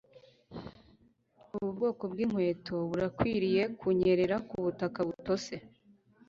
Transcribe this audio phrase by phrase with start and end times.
[1.55, 5.53] Ubu bwoko bwinkweto burakwiriye kunyerera kubutaka butose.